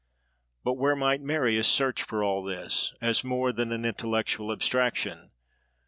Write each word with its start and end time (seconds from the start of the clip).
But 0.63 0.79
where 0.79 0.95
might 0.95 1.21
Marius 1.21 1.67
search 1.67 2.01
for 2.01 2.23
all 2.23 2.43
this, 2.43 2.91
as 3.01 3.23
more 3.23 3.53
than 3.53 3.71
an 3.71 3.85
intellectual 3.85 4.51
abstraction? 4.51 5.29